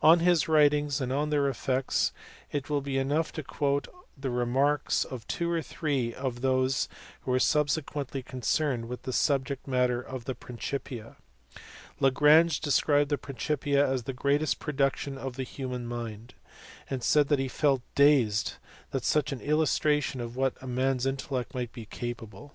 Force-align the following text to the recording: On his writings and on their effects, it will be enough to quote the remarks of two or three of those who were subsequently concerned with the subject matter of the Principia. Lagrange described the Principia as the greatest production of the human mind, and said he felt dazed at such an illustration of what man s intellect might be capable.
On 0.00 0.20
his 0.20 0.48
writings 0.48 1.02
and 1.02 1.12
on 1.12 1.28
their 1.28 1.48
effects, 1.50 2.10
it 2.50 2.70
will 2.70 2.80
be 2.80 2.96
enough 2.96 3.30
to 3.32 3.42
quote 3.42 3.86
the 4.16 4.30
remarks 4.30 5.04
of 5.04 5.26
two 5.26 5.50
or 5.50 5.60
three 5.60 6.14
of 6.14 6.40
those 6.40 6.88
who 7.20 7.30
were 7.32 7.38
subsequently 7.38 8.22
concerned 8.22 8.86
with 8.88 9.02
the 9.02 9.12
subject 9.12 9.68
matter 9.68 10.00
of 10.00 10.24
the 10.24 10.34
Principia. 10.34 11.16
Lagrange 12.00 12.58
described 12.58 13.10
the 13.10 13.18
Principia 13.18 13.86
as 13.86 14.04
the 14.04 14.14
greatest 14.14 14.58
production 14.58 15.18
of 15.18 15.36
the 15.36 15.42
human 15.42 15.86
mind, 15.86 16.32
and 16.88 17.02
said 17.04 17.30
he 17.38 17.46
felt 17.46 17.82
dazed 17.94 18.54
at 18.94 19.04
such 19.04 19.30
an 19.30 19.42
illustration 19.42 20.22
of 20.22 20.36
what 20.36 20.66
man 20.66 20.96
s 20.96 21.04
intellect 21.04 21.52
might 21.54 21.72
be 21.74 21.84
capable. 21.84 22.54